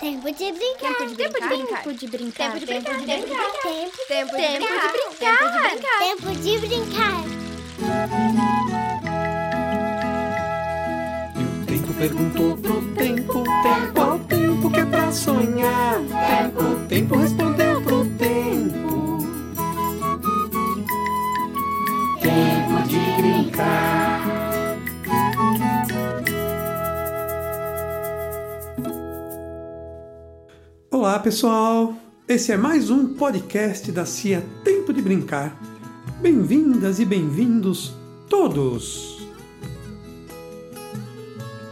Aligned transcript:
Tempo 0.00 0.32
de 0.32 0.52
brincar. 0.52 0.94
Tempo 0.94 1.14
de 1.14 1.28
brincar. 1.28 1.82
Tempo 1.82 1.92
de 1.92 2.06
brincar. 2.06 2.52
Tempo 2.52 2.58
de 2.58 2.66
brincar. 2.66 3.00
Tempo 3.02 3.10
de 3.10 4.06
brincar. 4.06 4.08
Tempo 4.08 4.32
de 4.32 4.48
brincar. 4.96 5.98
Tempo 5.98 6.30
de 6.40 6.58
brincar. 6.58 7.20
E 11.36 11.42
o 11.44 11.66
tempo 11.66 11.92
perguntou 11.92 12.56
pro 12.56 12.80
tempo, 12.94 13.44
tempo 13.62 14.00
ao 14.00 14.18
tempo 14.20 14.70
que 14.70 14.80
é 14.80 14.84
pra 14.86 15.12
sonhar. 15.12 15.98
Tempo, 15.98 16.62
o 16.62 16.88
tempo 16.88 17.16
respondeu 17.16 17.59
Olá 31.10 31.18
pessoal, 31.18 31.96
esse 32.28 32.52
é 32.52 32.56
mais 32.56 32.88
um 32.88 33.14
podcast 33.14 33.90
da 33.90 34.06
CIA 34.06 34.46
Tempo 34.62 34.92
de 34.92 35.02
Brincar. 35.02 35.60
Bem-vindas 36.22 37.00
e 37.00 37.04
bem-vindos 37.04 37.92
todos! 38.28 39.18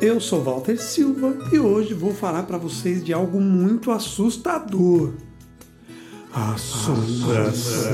Eu 0.00 0.20
sou 0.20 0.42
Walter 0.42 0.76
Silva 0.76 1.38
e 1.52 1.58
hoje 1.60 1.94
vou 1.94 2.12
falar 2.12 2.42
para 2.42 2.58
vocês 2.58 3.04
de 3.04 3.12
algo 3.12 3.40
muito 3.40 3.92
assustador. 3.92 5.12
Assombração. 6.34 7.92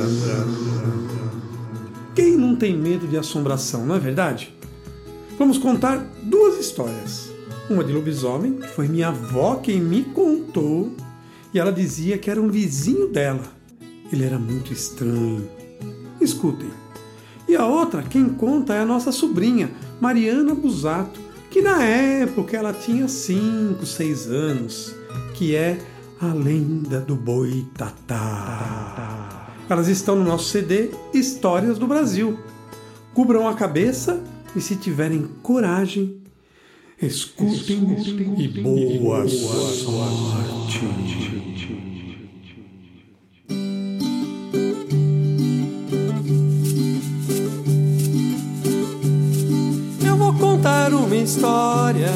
Quem 2.15 2.39
não 2.39 2.56
tem 2.56 2.75
medo 2.75 3.06
de 3.06 3.19
assombração, 3.19 3.84
não 3.84 3.97
é 3.97 3.98
verdade? 3.98 4.56
Vamos 5.39 5.59
contar 5.59 5.98
duas 6.23 6.59
histórias. 6.59 7.29
Uma 7.69 7.84
de 7.84 7.92
lobisomem, 7.92 8.55
que 8.61 8.69
foi 8.69 8.89
minha 8.89 9.09
avó 9.09 9.56
quem 9.56 9.79
me 9.79 10.05
contou, 10.05 10.91
e 11.55 11.58
ela 11.58 11.72
dizia 11.72 12.19
que 12.19 12.28
era 12.28 12.42
um 12.42 12.48
vizinho 12.48 13.06
dela. 13.06 13.44
Ele 14.12 14.24
era 14.24 14.38
muito 14.38 14.72
estranho. 14.72 15.48
Escutem. 16.20 16.69
E 17.48 17.55
a 17.55 17.64
outra, 17.64 18.02
quem 18.02 18.28
conta, 18.28 18.74
é 18.74 18.80
a 18.80 18.84
nossa 18.84 19.12
sobrinha, 19.12 19.70
Mariana 20.00 20.52
Busato, 20.55 21.20
que 21.50 21.62
na 21.62 21.84
época 21.84 22.56
ela 22.56 22.72
tinha 22.72 23.06
5, 23.06 23.86
6 23.86 24.27
anos, 24.27 24.92
que 25.34 25.55
é 25.55 25.78
a 26.20 26.32
lenda 26.32 27.00
do 27.00 27.14
Boitatá. 27.14 28.55
Elas 29.69 29.86
estão 29.88 30.16
no 30.16 30.25
nosso 30.25 30.48
CD 30.48 30.91
Histórias 31.12 31.78
do 31.78 31.86
Brasil. 31.86 32.36
Cubram 33.14 33.47
a 33.48 33.55
cabeça 33.55 34.20
e, 34.56 34.60
se 34.60 34.75
tiverem 34.75 35.28
coragem, 35.42 36.16
escutem, 37.00 37.97
e 38.38 38.48
boa 38.48 39.28
sorte. 39.28 39.84
Eu 39.84 41.34
contar 50.65 50.95
uma 50.95 51.15
história. 51.15 52.11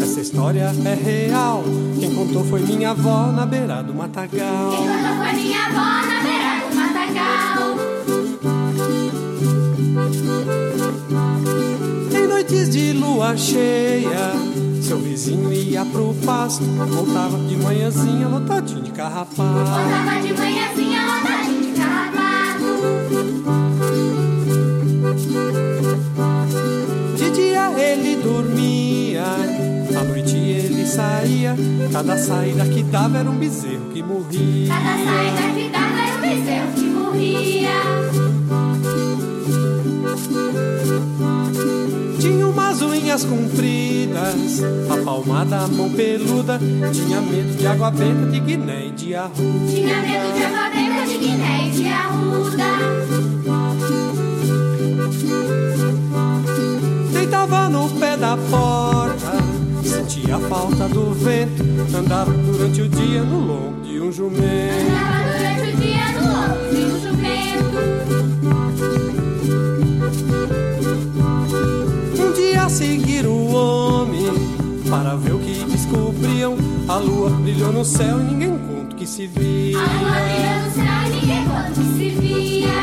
Essa 0.00 0.20
história 0.20 0.72
é 0.84 0.94
real. 0.94 1.64
Quem 1.98 2.14
contou 2.14 2.44
foi 2.44 2.60
minha 2.60 2.90
avó 2.90 3.32
na 3.32 3.44
beira 3.44 3.82
do 3.82 3.92
matagal. 3.92 4.70
Quem 4.70 4.86
contou 4.86 5.16
foi 5.16 5.32
minha 5.32 5.66
avó 5.66 6.06
na 6.06 6.20
beira 6.22 6.68
do 6.68 6.76
matagal. 6.76 7.74
Em 12.14 12.26
noites 12.28 12.70
de 12.70 12.92
lua 12.92 13.36
cheia, 13.36 14.34
seu 14.80 14.98
vizinho 15.00 15.52
ia 15.52 15.84
pro 15.84 16.14
pasto. 16.24 16.62
Voltava 16.62 17.38
de 17.38 17.56
manhãzinha 17.56 18.28
lotadinho 18.28 18.82
de 18.82 18.92
carrapato. 18.92 19.34
Voltava 19.36 20.20
de 20.22 20.32
manhãzinha 20.32 20.89
saía. 31.30 31.56
Cada 31.92 32.18
saída 32.18 32.64
que 32.64 32.82
dava 32.82 33.18
era 33.18 33.30
um 33.30 33.38
bezerro 33.38 33.90
que 33.92 34.02
morria. 34.02 34.68
Cada 34.68 34.96
saída 35.04 35.42
que 35.54 35.68
dava 35.68 36.00
era 36.00 36.16
um 36.16 36.20
bezerro 36.20 36.72
que 36.74 36.82
morria. 36.82 37.70
Tinha 42.20 42.46
umas 42.46 42.82
unhas 42.82 43.24
compridas, 43.24 44.62
a 44.90 45.04
palmada, 45.04 45.58
a 45.58 45.68
mão 45.68 45.90
peluda. 45.90 46.58
Tinha 46.92 47.20
medo 47.20 47.56
de 47.56 47.66
água 47.66 47.90
benta, 47.90 48.30
de 48.30 48.40
guiné 48.40 48.86
e 48.86 48.90
de 48.90 49.14
arruda. 49.14 49.72
Tinha 49.72 50.02
medo 50.02 50.34
de 50.34 50.44
água 50.44 50.70
benta, 50.70 51.06
de 51.06 51.18
Guiné 51.18 51.66
e 51.66 51.70
de 51.70 51.88
arruda. 51.88 52.64
Deitava 57.12 57.68
no 57.68 57.88
pé 57.90 58.16
da 58.16 58.36
porta, 58.36 58.89
sentia 60.10 60.36
a 60.36 60.40
falta 60.40 60.88
do 60.88 61.12
vento. 61.14 61.62
Andava 61.96 62.32
durante 62.32 62.82
o 62.82 62.88
dia 62.88 63.22
no 63.22 63.38
lombo 63.38 63.80
de 63.82 64.00
um 64.00 64.10
jumento. 64.10 64.40
Andava 64.90 65.22
durante 65.38 65.70
o 65.70 65.76
dia 65.76 66.10
no 66.12 66.20
lombo 66.32 66.58
de 66.74 66.84
um 66.84 67.00
jumento. 67.00 67.78
Um 72.18 72.32
dia 72.32 72.64
a 72.64 72.68
seguir 72.68 73.24
o 73.24 73.52
homem, 73.52 74.26
para 74.90 75.14
ver 75.14 75.34
o 75.34 75.38
que 75.38 75.64
descobriam. 75.64 76.56
A 76.88 76.96
lua 76.96 77.30
brilhou 77.30 77.72
no 77.72 77.84
céu 77.84 78.20
e 78.20 78.24
ninguém 78.24 78.58
conta 78.58 78.96
que 78.96 79.06
se 79.06 79.28
via. 79.28 79.78
A 79.78 79.82
lua 79.82 80.10
brilhou 80.26 80.56
no 80.64 80.70
céu 80.74 81.06
e 81.06 81.10
ninguém 81.20 81.44
conta 81.44 81.70
que 81.70 81.84
se 81.84 82.08
via. 82.10 82.80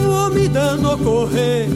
O 0.00 0.08
homem 0.08 0.48
dando 0.48 0.90
a 0.90 0.96
correr, 0.96 1.68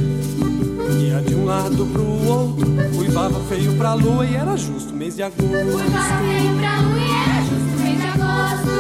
ia 1.11 1.21
de 1.21 1.35
um 1.35 1.45
lado 1.45 1.85
pro 1.87 2.05
outro. 2.29 2.71
Uivava 2.97 3.41
feio 3.49 3.77
pra 3.77 3.95
lua 3.95 4.25
e 4.25 4.37
era 4.37 4.57
justo 4.57 4.95
mês 4.95 5.17
de 5.17 5.25
agosto. 5.25 5.45
Uivava 5.45 6.19
feio 6.23 6.57
pra 6.59 6.81
lua 6.81 6.99
e 6.99 7.11
era 7.11 7.43
justo 7.43 7.77
mês 7.83 7.99
de 8.01 8.07
agosto. 8.07 8.71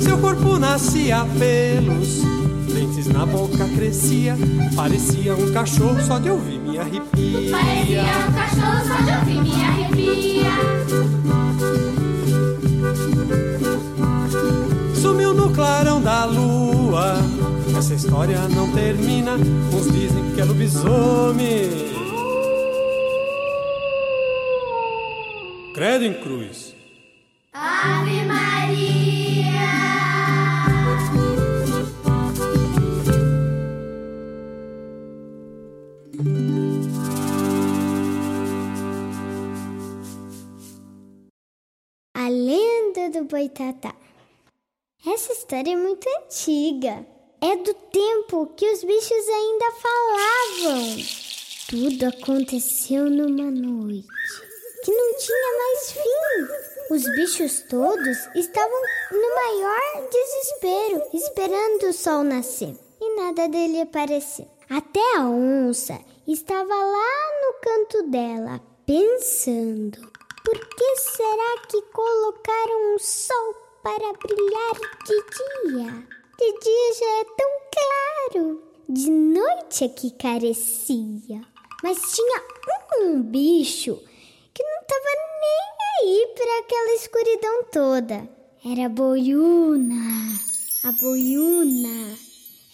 Seu 0.00 0.18
corpo 0.18 0.58
nascia 0.58 1.26
pelos, 1.38 2.22
dentes 2.72 3.08
na 3.08 3.26
boca 3.26 3.68
crescia. 3.74 4.36
Parecia 4.76 5.34
um 5.34 5.52
cachorro, 5.52 6.00
só 6.00 6.18
de 6.20 6.30
ouvir 6.30 6.60
me 6.60 6.78
arrepia. 6.78 7.50
Parecia 7.50 8.02
um 8.02 8.32
cachorro, 8.32 8.84
só 8.86 8.96
de 9.02 9.10
ouvir 9.18 9.42
me 9.42 9.64
arrepia. 9.64 11.19
História 18.00 18.48
não 18.48 18.72
termina. 18.72 19.34
Uns 19.34 19.92
dizem 19.92 20.34
que 20.34 20.40
é 20.40 20.44
lobisomem. 20.44 21.68
Credo 25.74 26.04
em 26.06 26.14
cruz. 26.14 26.74
Ave 27.52 28.24
Maria. 28.24 29.50
A 42.14 42.28
lenda 42.30 43.10
do 43.10 43.24
Boitatá. 43.26 43.94
Essa 45.06 45.32
história 45.34 45.74
é 45.74 45.76
muito 45.76 46.08
antiga. 46.08 47.19
É 47.42 47.56
do 47.56 47.72
tempo 47.72 48.52
que 48.54 48.70
os 48.70 48.84
bichos 48.84 49.28
ainda 49.28 49.72
falavam. 49.72 50.96
Tudo 51.70 52.06
aconteceu 52.06 53.08
numa 53.08 53.50
noite 53.50 54.06
que 54.84 54.92
não 54.92 55.16
tinha 55.16 55.56
mais 55.56 55.92
fim. 55.92 56.94
Os 56.94 57.02
bichos 57.16 57.62
todos 57.62 58.18
estavam 58.34 58.82
no 59.10 59.34
maior 59.36 60.08
desespero, 60.10 61.02
esperando 61.14 61.88
o 61.88 61.92
sol 61.94 62.22
nascer 62.24 62.76
e 63.00 63.16
nada 63.16 63.48
dele 63.48 63.80
aparecer. 63.80 64.46
Até 64.68 65.00
a 65.16 65.24
onça 65.24 65.98
estava 66.28 66.74
lá 66.74 67.22
no 67.40 67.60
canto 67.62 68.02
dela, 68.10 68.60
pensando: 68.84 70.12
por 70.44 70.58
que 70.58 70.96
será 70.96 71.62
que 71.68 71.80
colocaram 71.90 72.96
o 72.96 72.98
sol 72.98 73.54
para 73.82 74.12
brilhar 74.12 74.74
de 75.06 75.78
dia? 75.78 76.19
De 76.40 76.46
dia 76.46 76.94
já 76.98 77.20
é 77.20 77.24
tão 77.36 77.50
claro, 78.32 78.62
de 78.88 79.10
noite 79.10 79.84
é 79.84 79.88
que 79.90 80.10
carecia. 80.12 81.42
Mas 81.82 81.98
tinha 82.14 82.42
um 82.98 83.20
bicho 83.20 83.94
que 84.54 84.62
não 84.62 84.80
estava 84.80 85.04
nem 85.42 85.68
aí 86.00 86.34
para 86.34 86.58
aquela 86.60 86.94
escuridão 86.94 87.64
toda. 87.70 88.28
Era 88.64 88.86
a 88.86 88.88
boiuna. 88.88 89.94
A 90.84 90.92
boiuna 90.92 92.16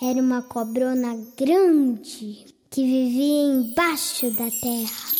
era 0.00 0.20
uma 0.20 0.42
cobrona 0.42 1.18
grande, 1.36 2.46
que 2.70 2.84
vivia 2.84 3.48
embaixo 3.48 4.30
da 4.30 4.48
terra. 4.48 5.10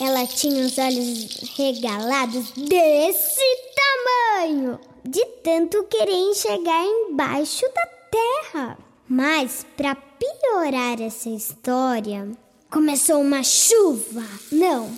Ela 0.00 0.24
tinha 0.24 0.64
os 0.64 0.78
olhos 0.78 1.50
regalados 1.56 2.52
desse 2.52 3.42
tamanho, 3.74 4.78
de 5.10 5.24
tanto 5.42 5.84
querer 5.84 6.12
enxergar 6.12 6.84
embaixo 6.84 7.64
da 7.74 7.86
terra. 8.10 8.78
Mas, 9.08 9.64
para 9.76 9.94
piorar 9.94 11.00
essa 11.00 11.30
história, 11.30 12.30
começou 12.70 13.20
uma 13.22 13.42
chuva. 13.42 14.22
Não, 14.52 14.90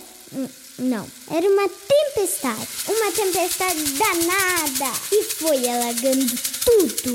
não, 0.77 1.07
era 1.29 1.47
uma 1.47 1.69
tempestade. 1.69 2.67
Uma 2.89 3.11
tempestade 3.11 3.83
danada. 3.93 4.97
E 5.13 5.23
foi 5.23 5.69
alagando 5.69 6.25
tudo: 6.65 7.13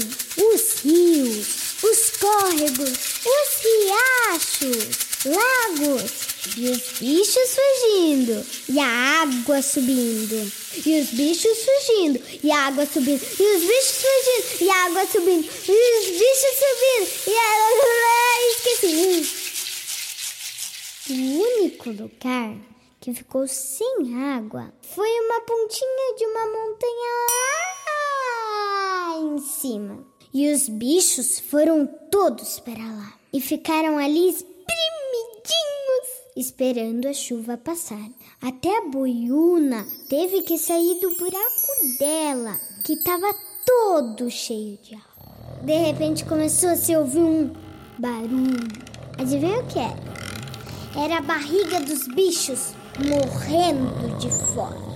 os 0.52 0.80
rios, 0.82 1.82
os 1.82 2.10
córregos, 2.18 2.92
os 3.26 3.62
riachos, 3.64 4.98
lagos. 5.26 6.25
E 6.56 6.70
os 6.70 6.98
bichos 7.00 7.56
fugindo, 7.56 8.46
e 8.68 8.78
a 8.78 8.86
água 9.22 9.62
subindo. 9.62 10.52
E 10.84 11.00
os 11.00 11.10
bichos 11.10 11.58
fugindo, 11.58 12.22
e 12.42 12.50
a 12.50 12.66
água 12.66 12.86
subindo. 12.86 13.20
E 13.38 13.56
os 13.56 13.62
bichos 13.62 14.02
fugindo, 14.02 14.64
e 14.64 14.70
a 14.70 14.84
água 14.86 15.06
subindo. 15.06 15.44
E 15.44 15.98
os 15.98 16.06
bichos 16.06 16.54
subindo, 16.58 17.08
e 17.26 17.36
a 17.36 17.46
água. 17.68 17.86
Esqueci. 18.50 19.46
O 21.08 21.12
único 21.14 21.90
lugar 21.90 22.56
que 23.00 23.14
ficou 23.14 23.46
sem 23.46 24.14
água 24.34 24.72
foi 24.82 25.08
uma 25.08 25.40
pontinha 25.42 26.14
de 26.18 26.26
uma 26.26 26.46
montanha 26.46 27.12
lá 27.28 29.18
em 29.20 29.38
cima. 29.38 30.04
E 30.34 30.52
os 30.52 30.68
bichos 30.68 31.38
foram 31.38 31.86
todos 32.10 32.58
para 32.60 32.82
lá 32.82 33.14
e 33.32 33.40
ficaram 33.40 33.96
ali 33.98 34.30
espremidinhos, 34.30 35.05
esperando 36.36 37.08
a 37.08 37.14
chuva 37.14 37.56
passar. 37.56 38.10
Até 38.42 38.76
a 38.76 38.88
boiuna 38.88 39.86
teve 40.08 40.42
que 40.42 40.58
sair 40.58 41.00
do 41.00 41.16
buraco 41.16 41.98
dela, 41.98 42.60
que 42.84 42.92
estava 42.92 43.34
todo 43.64 44.30
cheio 44.30 44.78
de 44.82 44.94
água. 44.94 45.62
De 45.62 45.78
repente 45.78 46.24
começou 46.26 46.68
a 46.68 46.76
se 46.76 46.94
ouvir 46.94 47.20
um 47.20 47.50
barulho. 47.98 48.68
Adivinha 49.18 49.60
o 49.60 49.66
que 49.66 49.78
era? 49.78 50.06
Era 51.02 51.18
a 51.18 51.22
barriga 51.22 51.80
dos 51.80 52.06
bichos 52.08 52.74
morrendo 52.98 54.16
de 54.18 54.30
fome. 54.30 54.86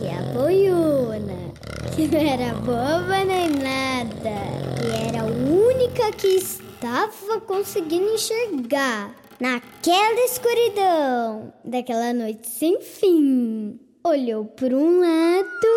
E 0.00 0.08
a 0.08 0.22
boiuna, 0.32 1.52
que 1.94 2.06
não 2.06 2.20
era 2.20 2.54
boba 2.54 3.24
nem 3.24 3.48
nada, 3.50 4.30
e 4.82 5.08
era 5.08 5.22
a 5.22 5.26
única 5.26 6.12
que 6.12 6.28
estava 6.28 7.40
conseguindo 7.40 8.12
enxergar 8.14 9.14
naquela 9.84 10.24
escuridão 10.24 11.52
daquela 11.62 12.14
noite 12.14 12.48
sem 12.48 12.80
fim. 12.80 13.78
Olhou 14.02 14.46
para 14.46 14.74
um 14.74 15.00
lado, 15.00 15.68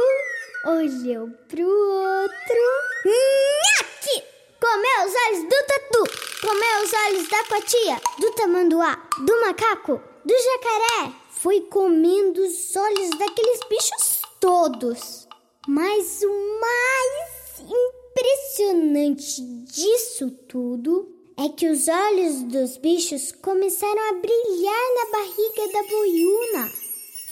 olhou 0.66 1.30
para 1.50 1.62
o 1.62 2.24
outro. 2.24 2.62
Nhaque! 3.06 4.24
Comeu 4.62 5.06
os 5.06 5.14
olhos 5.28 5.44
do 5.44 5.66
tatu, 5.68 6.04
comeu 6.42 6.84
os 6.84 6.94
olhos 7.06 7.30
da 7.30 7.44
cotia, 7.44 8.02
do 8.20 8.32
tamanduá, 8.32 8.96
do 9.26 9.42
macaco, 9.42 10.02
do 10.24 10.34
jacaré 10.34 11.14
foi 11.30 11.62
comendo 11.62 12.42
os 12.42 12.76
olhos 12.78 13.10
daqueles 13.10 13.60
bichos 13.70 14.22
todos. 14.40 15.28
Mas 15.68 16.22
o 16.24 16.60
mais 16.62 17.60
impressionante 17.60 19.42
disso 19.66 20.32
tudo 20.48 21.17
é 21.38 21.50
que 21.50 21.70
os 21.70 21.88
olhos 21.88 22.42
dos 22.44 22.78
bichos 22.78 23.32
começaram 23.32 24.10
a 24.10 24.14
brilhar 24.14 24.86
na 24.96 25.12
barriga 25.12 25.74
da 25.74 25.84
boiuna. 25.90 26.72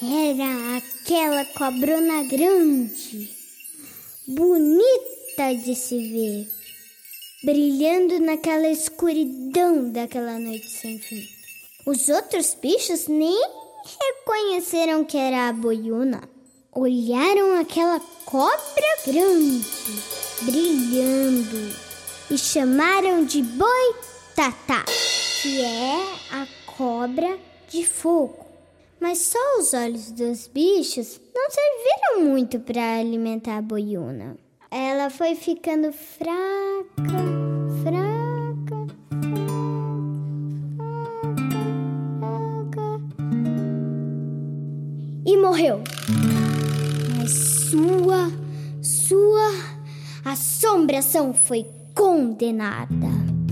Era 0.04 0.78
aquela 0.78 1.46
cobrona 1.46 2.24
grande, 2.24 3.30
bonita 4.28 5.56
de 5.64 5.74
se 5.74 5.98
ver, 5.98 6.48
brilhando 7.44 8.20
naquela 8.20 8.70
escuridão 8.70 9.90
daquela 9.90 10.38
noite 10.38 10.70
sem 10.70 11.00
fim. 11.00 11.28
Os 11.88 12.08
outros 12.10 12.56
bichos 12.62 13.08
nem 13.08 13.42
reconheceram 14.00 15.04
que 15.04 15.18
era 15.18 15.50
a 15.50 15.54
boiuna. 15.54 16.30
Olharam 16.72 17.60
aquela 17.60 18.00
cobra 18.26 18.98
grande, 19.08 19.66
brilhando, 20.44 21.85
e 22.30 22.38
chamaram 22.38 23.24
de 23.24 23.42
boitatá, 23.42 24.84
que 25.42 25.62
é 25.62 26.02
a 26.32 26.48
cobra 26.66 27.38
de 27.70 27.86
fogo. 27.86 28.46
Mas 29.00 29.20
só 29.20 29.40
os 29.60 29.74
olhos 29.74 30.12
dos 30.12 30.48
bichos 30.48 31.20
não 31.34 31.48
serviram 31.50 32.32
muito 32.32 32.60
para 32.60 33.00
alimentar 33.00 33.58
a 33.58 33.62
boiuna. 33.62 34.36
Ela 34.72 35.10
foi 35.10 35.36
ficando 35.36 35.92
fraca, 35.94 36.26
fraca, 37.84 38.88
fraca, 39.14 39.40
fraca 42.20 43.00
e 45.26 45.38
morreu. 45.38 45.84
Mas 47.18 47.32
sua, 47.70 48.32
sua 48.82 49.52
assombração 50.26 51.34
foi 51.34 51.66
condenada 52.16 53.08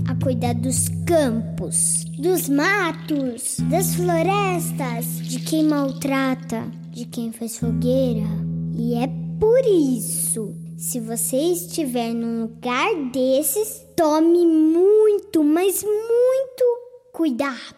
a 0.08 0.14
cuidar 0.24 0.54
dos 0.54 0.88
campos, 1.06 2.04
dos 2.18 2.48
matos, 2.48 3.58
das 3.68 3.94
florestas, 3.94 5.18
de 5.22 5.38
quem 5.40 5.64
maltrata, 5.64 6.62
de 6.90 7.04
quem 7.04 7.30
faz 7.30 7.58
fogueira. 7.58 8.26
E 8.74 8.94
é 8.94 9.06
por 9.38 9.60
isso, 9.66 10.56
se 10.78 10.98
você 10.98 11.36
estiver 11.36 12.14
num 12.14 12.44
lugar 12.44 12.94
desses, 13.12 13.84
tome 13.94 14.46
muito, 14.46 15.44
mas 15.44 15.84
muito 15.84 16.64
cuidado, 17.12 17.76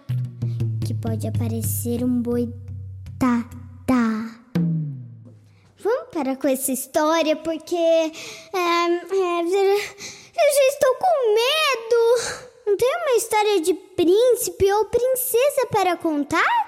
que 0.87 0.95
pode 0.95 1.27
aparecer 1.27 2.05
um 2.05 2.23
boi 2.23 2.49
tá 3.19 3.45
Vamos 5.83 6.09
parar 6.13 6.37
com 6.37 6.49
essa 6.49 6.73
história 6.73 7.37
porque 7.37 7.77
é, 7.77 8.11
é, 8.55 9.43
eu 10.39 10.55
já 10.55 10.67
estou 10.69 10.95
com 10.95 11.35
medo. 11.35 12.47
Não 12.67 12.77
tem 12.77 12.97
uma 12.97 13.17
história 13.17 13.61
de 13.61 13.75
príncipe 13.75 14.73
ou 14.73 14.85
princesa 14.87 15.67
para 15.71 15.97
contar? 15.97 16.67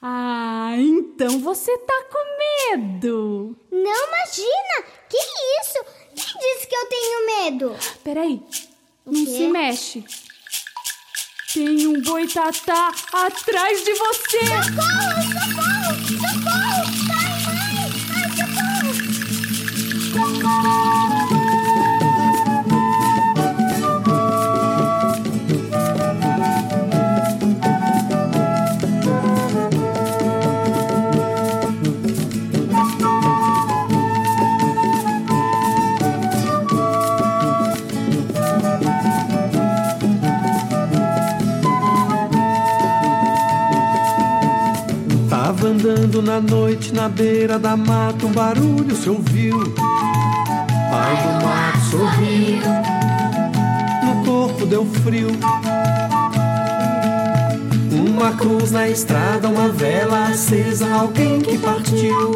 Ah, 0.00 0.74
então 0.76 1.40
você 1.40 1.76
tá 1.78 2.04
com 2.10 2.24
medo. 2.72 3.56
Não, 3.70 4.08
imagina! 4.08 4.84
Que 5.08 5.16
isso? 5.60 5.84
Quem 6.14 6.40
disse 6.40 6.66
que 6.66 6.74
eu 6.76 6.86
tenho 6.86 7.26
medo? 7.26 7.76
Peraí, 8.02 8.42
não 9.06 9.24
quê? 9.24 9.30
se 9.30 9.48
mexe. 9.48 10.04
Tem 11.52 11.86
um 11.86 12.02
boitatá 12.02 12.92
atrás 13.12 13.84
de 13.84 13.94
você. 13.94 14.38
Socorro, 14.38 15.22
socorro, 15.30 16.04
socorro! 16.18 16.84
Sai, 17.14 17.40
mãe! 17.46 17.92
Ai, 18.10 18.28
socorro! 18.36 19.14
Tava 20.44 21.13
na 47.04 47.08
beira 47.10 47.58
da 47.58 47.76
mata, 47.76 48.24
um 48.24 48.32
barulho 48.32 48.96
se 48.96 49.10
ouviu. 49.10 49.58
Pai 49.74 51.16
do 51.22 51.44
mato 51.44 51.80
sorriu, 51.90 52.62
no 54.02 54.24
corpo 54.24 54.64
deu 54.64 54.86
frio. 54.86 55.28
Uma 57.92 58.32
cruz 58.32 58.70
na 58.70 58.88
estrada, 58.88 59.50
uma 59.50 59.68
vela 59.68 60.28
acesa, 60.28 60.90
alguém 60.94 61.42
que 61.42 61.58
partiu. 61.58 62.32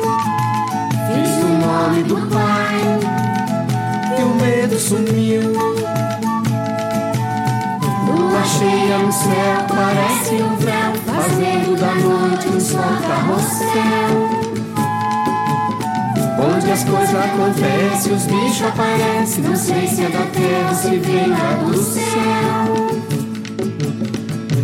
Fiz 1.07 1.31
o 1.45 1.49
nome 1.49 2.03
do 2.03 2.17
pai 2.29 2.77
e 4.19 4.23
o 4.23 4.35
medo 4.35 4.79
sumiu. 4.79 5.51
Lua 8.07 8.45
cheia 8.45 8.99
no 8.99 9.11
céu, 9.11 9.65
parece 9.67 10.35
um 10.43 10.57
véu, 10.57 10.93
fazendo 11.07 11.81
da 11.81 11.95
noite 11.95 12.49
um 12.49 12.61
só 12.61 12.83
carrossel. 13.09 14.18
As 16.79 16.85
coisas 16.85 17.13
acontecem, 17.13 18.13
os 18.13 18.23
bichos 18.27 18.63
aparecem. 18.63 19.43
Não 19.43 19.57
sei 19.57 19.89
se 19.89 20.05
é 20.05 20.09
da 20.11 20.25
terra, 20.27 20.73
se 20.77 20.97
vem 20.97 21.27
lá 21.27 21.55
do 21.55 21.77
céu. 21.77 22.77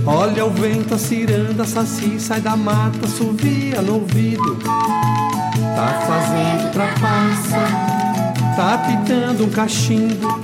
Olha 0.07 0.47
o 0.47 0.51
vento, 0.51 0.95
a 0.95 0.99
ciranda, 0.99 1.65
saci 1.65 2.21
sai 2.21 2.41
da 2.41 2.57
mata, 2.57 3.09
sovia 3.09 3.83
no 3.83 3.95
ouvido. 3.95 4.57
Tá 5.75 6.07
fazendo 6.07 6.71
trapaça, 6.73 7.59
tá 8.55 8.79
pitando 8.79 9.47
um 9.47 9.51
cachimbo. 9.51 10.41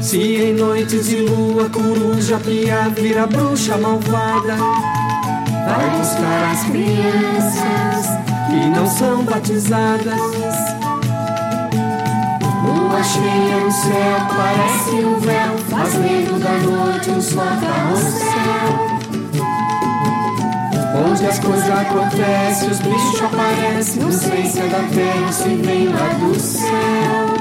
Se 0.00 0.16
em 0.16 0.54
noites 0.54 1.08
de 1.08 1.22
lua, 1.22 1.68
coruja, 1.68 2.38
pia, 2.38 2.88
vira 2.90 3.26
bruxa 3.26 3.76
malvada, 3.76 4.54
vai 5.66 5.98
buscar 5.98 6.52
as 6.52 6.62
crianças 6.70 7.99
que 8.50 8.68
não 8.68 8.86
são 8.86 9.24
batizadas. 9.24 10.20
Lua 12.64 13.02
cheia 13.02 13.56
no 13.64 13.70
céu, 13.70 14.18
parece 14.36 14.90
um 15.04 15.18
véu, 15.20 15.58
faz 15.70 15.94
medo 15.94 16.38
da 16.38 16.52
noite, 16.58 17.10
um 17.10 17.20
só 17.20 17.44
carrossel. 17.44 18.90
Onde 21.08 21.26
as 21.26 21.38
coisas 21.38 21.70
acontecem, 21.70 22.70
os 22.70 22.80
bichos 22.80 23.22
aparecem, 23.22 24.02
não 24.02 24.12
sei 24.12 24.44
se 24.44 24.58
é 24.58 24.66
da 24.66 24.82
terra 24.94 25.26
ou 25.26 25.32
se 25.32 25.48
vem 25.56 25.88
lá 25.88 26.08
do 26.18 26.38
céu. 26.38 27.40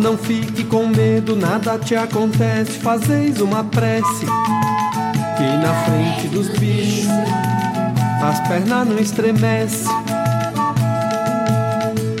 Não 0.00 0.16
fique 0.16 0.64
com 0.64 0.86
medo, 0.86 1.36
nada 1.36 1.78
te 1.78 1.94
acontece. 1.94 2.78
Fazeis 2.78 3.40
uma 3.40 3.62
prece 3.62 4.26
que 5.36 5.56
na 5.58 5.74
frente 5.84 6.28
dos 6.28 6.48
bichos 6.58 7.08
as 8.22 8.40
pernas 8.48 8.88
não 8.88 8.98
estremece. 8.98 9.84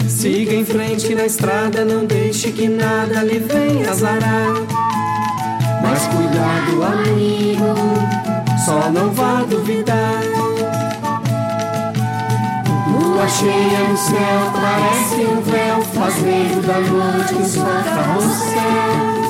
Siga 0.08 0.54
em 0.54 0.64
frente 0.64 1.14
na 1.14 1.24
estrada, 1.24 1.84
não 1.84 2.04
deixe 2.04 2.52
que 2.52 2.68
nada 2.68 3.22
lhe 3.22 3.38
venha 3.38 3.90
azarar. 3.90 4.48
Mas 5.82 6.06
cuidado, 6.08 6.82
amigo, 6.84 8.29
cheia 13.40 13.80
no 13.88 13.96
céu, 13.96 14.52
parece 14.52 15.24
um 15.24 15.40
véu, 15.40 15.80
faz 15.94 16.18
medo 16.20 16.60
da 16.60 16.78
noite 16.78 17.34
que 17.34 17.48
só 17.48 17.64
carrossel. 17.64 19.20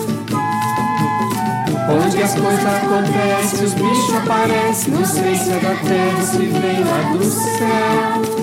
Onde 1.88 2.22
as 2.22 2.34
coisas 2.34 2.66
acontecem, 2.66 3.64
os 3.64 3.74
bichos 3.74 4.14
aparecem, 4.16 4.94
não 4.94 5.04
sei 5.04 5.36
se 5.36 5.50
é 5.52 5.60
da 5.60 5.74
terra, 5.76 6.22
se 6.22 6.38
vem 6.38 6.84
lá 6.84 7.12
do 7.12 7.24
céu. 7.24 8.40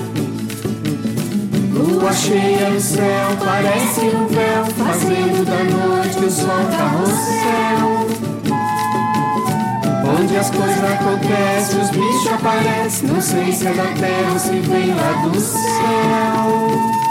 Lua 1.73 2.13
cheia 2.13 2.69
no 2.69 2.79
céu, 2.79 3.27
parece 3.43 3.99
um 4.01 4.27
véu, 4.27 4.65
faz 4.77 5.03
medo 5.03 5.43
da 5.43 5.63
noite 5.65 6.17
que 6.17 6.31
as 10.47 10.51
coisas 10.51 10.83
acontecem, 10.83 11.81
os 11.81 11.89
bichos 11.89 12.27
aparecem. 12.27 13.09
Não 13.09 13.21
sei 13.21 13.51
se 13.51 13.67
é 13.67 13.73
da 13.73 13.85
terra 13.93 14.31
ou 14.31 14.39
se 14.39 14.59
vem 14.61 14.93
lá 14.93 15.11
do 15.27 15.39
céu. 15.39 17.06